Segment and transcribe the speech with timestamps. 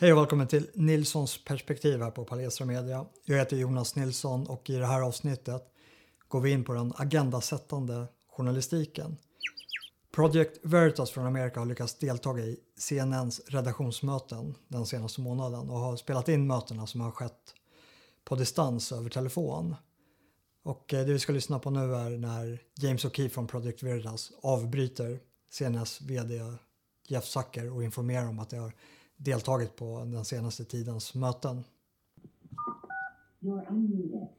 [0.00, 3.06] Hej och välkommen till Nilssons perspektiv här på Palestra Media.
[3.24, 5.62] Jag heter Jonas Nilsson och i det här avsnittet
[6.28, 9.16] går vi in på den agendasättande journalistiken.
[10.14, 15.96] Project Veritas från Amerika har lyckats delta i CNNs redaktionsmöten den senaste månaden och har
[15.96, 17.54] spelat in mötena som har skett
[18.24, 19.74] på distans över telefon.
[20.62, 24.32] Och eh, det vi ska lyssna på nu är när James O'Keefe från Project Veritas
[24.42, 25.20] avbryter
[25.50, 26.40] CNNs VD
[27.08, 28.72] Jeff Zucker och informerar om att det har
[29.18, 31.64] deltagit på den senaste tidens möten.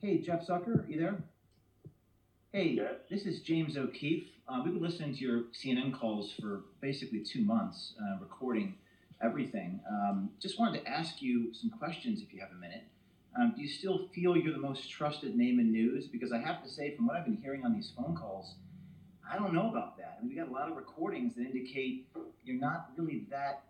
[0.02, 1.24] Hey, Jeff Zucker, are you there?
[2.52, 2.96] Hey, yes.
[3.10, 4.28] this is James O'Keefe.
[4.48, 8.74] Uh, we've been listening to your CNN calls for basically two months, uh, recording
[9.22, 9.80] everything.
[9.90, 12.84] Um, just wanted to ask you some questions if you have a minute.
[13.40, 16.08] Um, do you still feel you're the most trusted name in news?
[16.08, 18.56] Because I have to say, from what I've been hearing on these phone calls,
[19.32, 20.18] I don't know about that.
[20.18, 22.08] I mean, we got a lot of recordings that indicate
[22.44, 23.62] you're not really that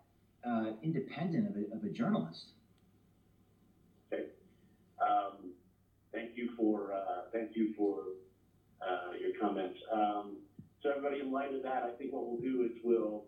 [0.44, 2.52] uh, independent of a, of a journalist.
[4.12, 4.24] Okay.
[5.00, 5.52] Um,
[6.12, 8.02] thank you for uh, thank you for
[8.80, 9.78] uh, your comments.
[9.92, 10.36] Um,
[10.82, 13.24] so everybody, in light of that, I think what we'll do is we'll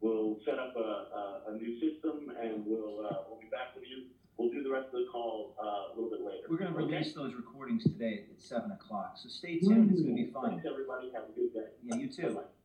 [0.00, 3.84] we'll set up a, a, a new system and we'll uh, we'll be back with
[3.88, 4.06] you.
[4.36, 6.44] We'll do the rest of the call uh, a little bit later.
[6.50, 9.16] We're going to release those recordings today at seven o'clock.
[9.16, 9.90] So stay tuned.
[9.92, 10.50] It's going to be fun.
[10.50, 11.10] Thanks everybody.
[11.14, 11.72] Have a good day.
[11.82, 12.34] Yeah, you too.
[12.34, 12.55] Bye-bye.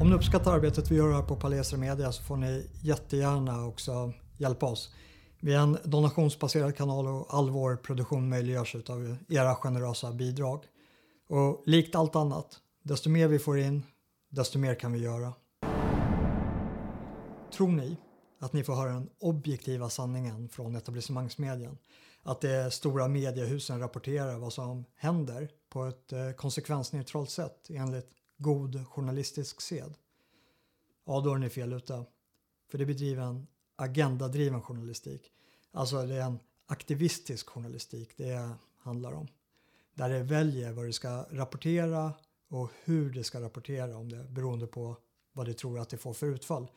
[0.00, 4.12] Om ni uppskattar arbetet vi gör här på Palestra Media så får ni jättegärna också
[4.38, 4.94] hjälpa oss.
[5.40, 10.64] Vi är en donationsbaserad kanal och all vår produktion möjliggörs av era generösa bidrag.
[11.28, 13.82] Och likt allt annat, desto mer vi får in,
[14.28, 15.32] desto mer kan vi göra.
[17.52, 17.96] Tror ni
[18.40, 21.78] att ni får höra den objektiva sanningen från etablissemangsmedien?
[22.22, 28.86] Att de stora mediehusen rapporterar vad som händer på ett eh, konsekvensneutralt sätt enligt god
[28.86, 29.94] journalistisk sed?
[31.04, 32.04] Ja, då är ni fel ute.
[32.70, 35.32] För det bedriver en agendadriven journalistik.
[35.72, 39.28] Alltså det är en aktivistisk journalistik det handlar om.
[39.94, 42.12] Där det väljer vad det ska rapportera
[42.48, 44.96] och hur det ska rapportera om det beroende på
[45.32, 46.70] vad det tror att det får för utfall.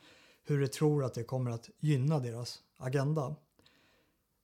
[0.44, 3.36] Hur det tror att det kommer att gynna deras agenda.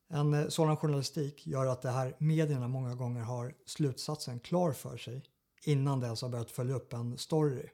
[0.08, 4.96] En eh, sådan journalistik gör att det här medierna många gånger har slutsatsen klar för
[4.96, 5.22] sig
[5.66, 7.68] innan det ens har börjat följa upp en story.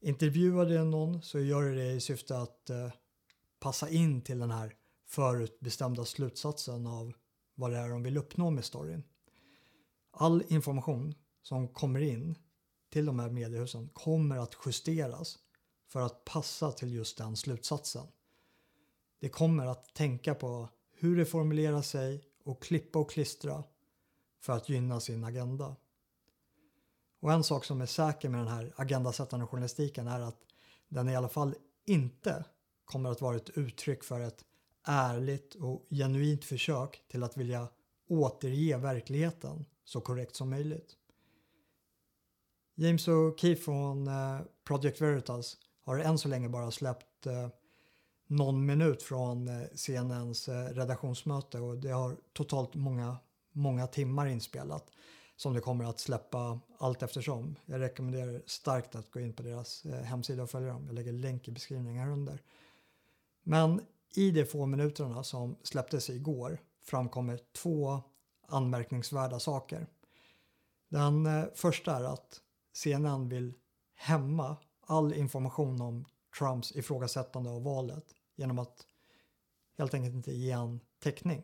[0.00, 2.90] Intervjuar du någon så gör du det i syfte att eh,
[3.60, 4.74] passa in till den här
[5.06, 7.12] förutbestämda slutsatsen av
[7.54, 9.02] vad det är de vill uppnå med storyn.
[10.10, 12.38] All information som kommer in
[12.90, 15.38] till de här mediehusen kommer att justeras
[15.88, 18.06] för att passa till just den slutsatsen.
[19.20, 23.64] Det kommer att tänka på hur det formulerar sig och klippa och klistra
[24.40, 25.76] för att gynna sin agenda.
[27.22, 30.38] Och en sak som är säker med den här agendasättande journalistiken är att
[30.88, 32.44] den i alla fall inte
[32.84, 34.44] kommer att vara ett uttryck för ett
[34.84, 37.68] ärligt och genuint försök till att vilja
[38.08, 40.96] återge verkligheten så korrekt som möjligt.
[42.74, 47.48] James O'Keefe från eh, Project Veritas har än så länge bara släppt eh,
[48.26, 53.16] någon minut från eh, CNNs redaktionsmöte och det har totalt många,
[53.52, 54.90] många timmar inspelat
[55.36, 57.56] som det kommer att släppa allt eftersom.
[57.66, 60.86] Jag rekommenderar starkt att gå in på deras eh, hemsida och följa dem.
[60.86, 62.42] Jag lägger länk i beskrivningen här under.
[63.42, 63.80] Men
[64.14, 68.00] i de få minuterna som släpptes igår framkommer två
[68.46, 69.86] anmärkningsvärda saker.
[70.88, 72.40] Den eh, första är att
[72.72, 73.54] CNN vill
[73.94, 74.56] hämma
[74.86, 76.04] all information om
[76.38, 78.04] Trumps ifrågasättande av valet
[78.36, 78.86] genom att
[79.78, 81.42] helt enkelt inte ge en täckning.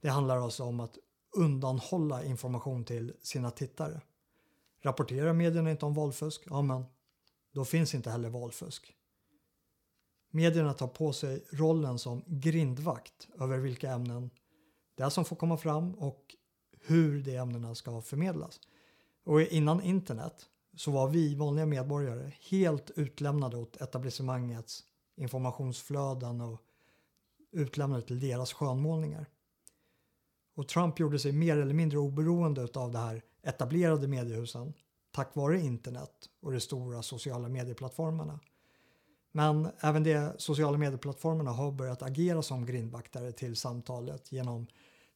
[0.00, 0.98] Det handlar alltså om att
[1.34, 4.00] undanhålla information till sina tittare.
[4.82, 6.42] Rapporterar medierna inte om valfusk?
[6.46, 6.84] Ja, men
[7.52, 8.96] då finns inte heller valfusk.
[10.30, 14.30] Medierna tar på sig rollen som grindvakt över vilka ämnen
[14.94, 16.36] det är som får komma fram och
[16.86, 18.60] hur de ämnena ska förmedlas.
[19.24, 20.46] Och innan internet
[20.76, 24.84] så var vi vanliga medborgare helt utlämnade åt etablissemangets
[25.16, 26.60] informationsflöden och
[27.52, 29.26] utlämnade till deras skönmålningar.
[30.54, 34.74] Och Trump gjorde sig mer eller mindre oberoende av det här etablerade mediehusen
[35.14, 38.40] tack vare internet och de stora sociala medieplattformarna.
[39.32, 44.66] Men även de sociala medieplattformarna har börjat agera som grindvaktare till samtalet genom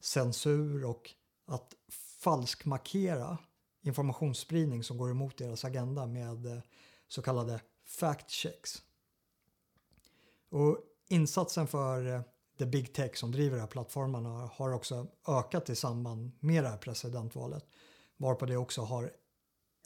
[0.00, 1.10] censur och
[1.46, 1.74] att
[2.20, 3.38] falskmarkera
[3.82, 6.58] informationsspridning som går emot deras agenda med eh,
[7.08, 8.82] så kallade fact checks.
[10.48, 12.20] Och insatsen för eh,
[12.58, 16.68] the big tech som driver de här plattformarna har också ökat i samband med det
[16.68, 17.66] här presidentvalet.
[18.16, 19.12] Varpå det också har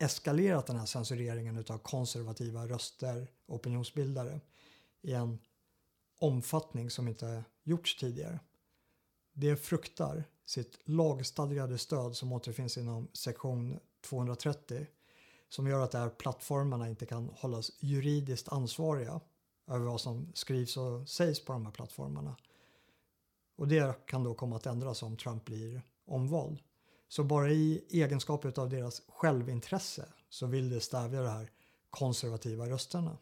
[0.01, 4.41] eskalerat den här censureringen av konservativa röster och opinionsbildare
[5.03, 5.39] i en
[6.19, 8.41] omfattning som inte gjorts tidigare.
[9.33, 14.87] Det fruktar sitt lagstadgade stöd som återfinns inom sektion 230
[15.49, 19.21] som gör att de här plattformarna inte kan hållas juridiskt ansvariga
[19.67, 22.37] över vad som skrivs och sägs på de här plattformarna.
[23.57, 26.59] Och det kan då komma att ändras om Trump blir omvald.
[27.09, 31.51] Så bara i egenskap av deras självintresse så vill det stävja de här
[31.91, 33.19] konservativa rösterna.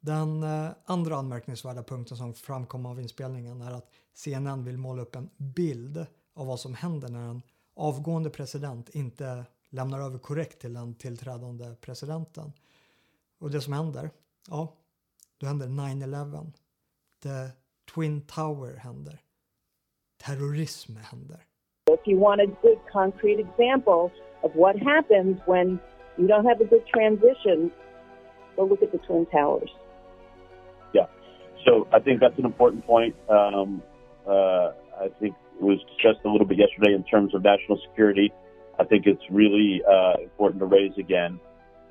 [0.00, 5.16] Den eh, andra anmärkningsvärda punkten som framkom av inspelningen är att CNN vill måla upp
[5.16, 7.42] en bild av vad som händer när en
[7.74, 12.52] avgående president inte lämnar över korrekt till den tillträdande presidenten.
[13.38, 14.10] Och det som händer,
[14.48, 14.76] ja,
[15.38, 16.52] då händer 9-11.
[17.22, 17.50] The
[17.96, 19.20] Twin Tower händer.
[20.18, 21.40] Terrorism händer.
[21.88, 24.12] If you want a good concrete example
[24.44, 25.80] of what happens when
[26.18, 27.72] you don't have a good transition,
[28.54, 29.70] go look at the Twin Towers.
[30.92, 31.06] Yeah.
[31.64, 33.16] So I think that's an important point.
[33.30, 33.82] Um,
[34.28, 38.30] uh, I think it was discussed a little bit yesterday in terms of national security.
[38.78, 41.40] I think it's really uh, important to raise again.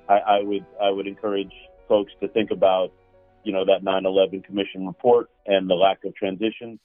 [0.07, 1.53] I, I would I would encourage
[1.87, 2.91] folks to think about
[3.45, 6.79] you know that 9/11 Commission report and the lack of transition.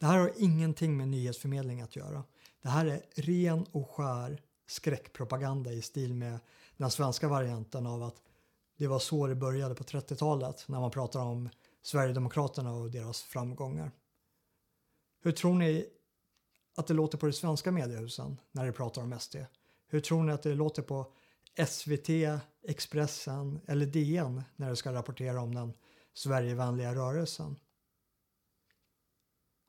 [0.00, 2.24] Det här har ingenting med nyhetsförmedling att göra.
[2.62, 6.38] Det här är ren och skär skräckpropaganda i stil med
[6.76, 8.22] den svenska varianten av att
[8.76, 11.48] det var så det började på 30-talet när man pratar om
[11.82, 13.90] Sverigedemokraterna och deras framgångar.
[15.22, 15.86] Hur tror ni
[16.76, 19.36] att det låter på de svenska mediehusen när de pratar om SD?
[19.88, 21.06] Hur tror ni att det låter på
[21.66, 22.08] SVT,
[22.62, 25.72] Expressen eller DN när de ska rapportera om den
[26.12, 27.56] Sverigevänliga rörelsen?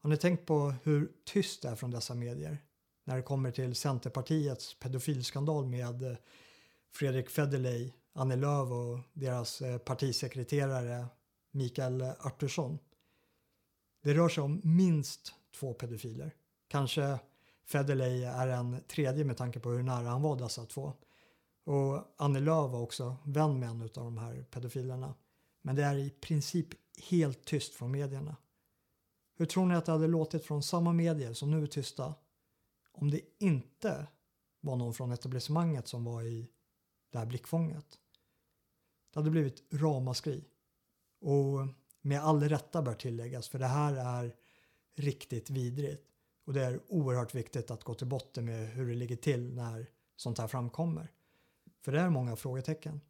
[0.01, 2.57] Har ni tänkt på hur tyst det är från dessa medier
[3.03, 6.17] när det kommer till Centerpartiets pedofilskandal med eh,
[6.91, 11.05] Fredrik Federley, Annie Lööf och deras eh, partisekreterare
[11.51, 12.79] Mikael Artursson?
[14.03, 16.35] Det rör sig om minst två pedofiler.
[16.67, 17.19] Kanske
[17.65, 20.93] Federley är en tredje med tanke på hur nära han var dessa två.
[21.69, 25.15] Och Annie Lööf var också vän med en av de här pedofilerna.
[25.61, 26.67] Men det är i princip
[27.09, 28.35] helt tyst från medierna.
[29.35, 32.13] Hur tror ni att det hade låtit från samma medier som nu är tysta
[32.91, 34.07] om det inte
[34.61, 36.49] var någon från etablissemanget som var i
[37.11, 37.99] det här blickfånget?
[39.13, 40.45] Det hade blivit ramaskri.
[41.21, 41.67] Och
[42.01, 44.35] med all rätta bör tilläggas, för det här är
[44.95, 46.07] riktigt vidrigt.
[46.45, 49.89] Och det är oerhört viktigt att gå till botten med hur det ligger till när
[50.15, 51.11] sånt här framkommer.
[51.81, 53.01] För det är många frågetecken.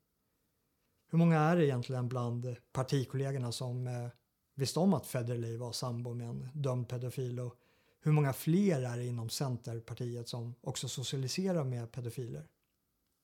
[1.11, 4.07] Hur många är det egentligen bland partikollegorna som eh,
[4.55, 7.55] visste om att Federley var sambo med en dömd pedofil och
[8.01, 12.47] hur många fler är det inom Centerpartiet som också socialiserar med pedofiler?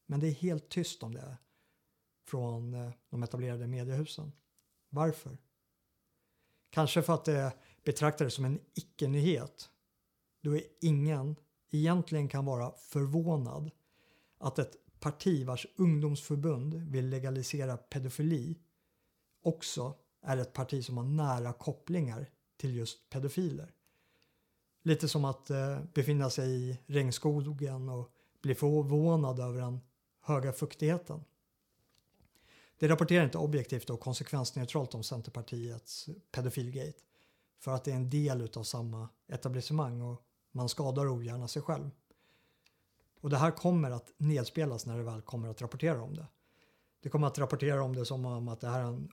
[0.05, 1.37] Men det är helt tyst om det
[2.27, 4.31] från eh, de etablerade mediehusen.
[4.89, 5.37] Varför?
[6.69, 7.53] Kanske för att det
[7.83, 9.69] betraktades som en icke-nyhet.
[10.41, 11.35] Då ingen
[11.71, 13.71] egentligen kan vara förvånad
[14.37, 14.75] att ett
[15.05, 18.57] parti vars ungdomsförbund vill legalisera pedofili
[19.41, 23.73] också är ett parti som har nära kopplingar till just pedofiler.
[24.83, 28.11] Lite som att eh, befinna sig i regnskogen och
[28.41, 29.79] bli förvånad över den
[30.21, 31.23] höga fuktigheten.
[32.79, 36.99] Det rapporterar inte objektivt och konsekvensneutralt om Centerpartiets pedofilgate
[37.59, 40.21] för att det är en del av samma etablissemang och
[40.51, 41.89] man skadar ogärna sig själv.
[43.25, 46.27] Och det här kommer att nedspelas när det väl kommer att rapportera om det.
[47.01, 49.11] Det kommer att rapportera om det som om att det här är en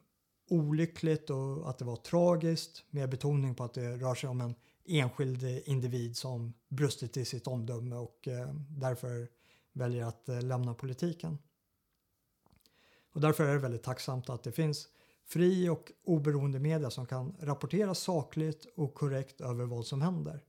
[0.51, 4.55] olyckligt och att det var tragiskt med betoning på att det rör sig om en
[4.85, 9.29] enskild individ som brustit i sitt omdöme och eh, därför
[9.73, 11.39] väljer att eh, lämna politiken.
[13.13, 14.89] Och därför är det väldigt tacksamt att det finns
[15.25, 20.45] fri och oberoende media som kan rapportera sakligt och korrekt över vad som händer.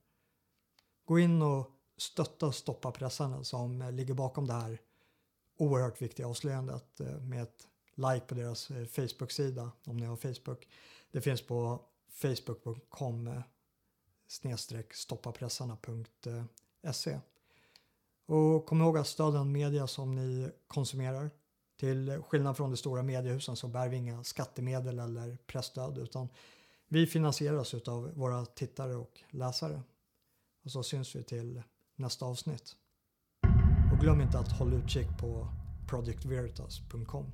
[1.04, 4.80] Gå in och stötta Stoppa pressarna som eh, ligger bakom det här
[5.56, 10.68] oerhört viktiga avslöjandet eh, med ett like på deras eh, Facebook-sida om ni har Facebook.
[11.10, 13.42] Det finns på facebook.com
[14.26, 17.20] snedstreck stoppapressarna.se.
[18.26, 21.30] Och kom ihåg att stödja den media som ni konsumerar
[21.76, 26.28] till skillnad från de stora mediehusen så bär vi inga skattemedel eller pressstöd utan
[26.88, 29.82] vi finansieras av våra tittare och läsare.
[30.64, 31.62] Och så syns vi till
[31.96, 32.76] nästa avsnitt.
[33.92, 35.48] Och glöm inte att hålla utkik på
[35.88, 37.32] projectveritas.com.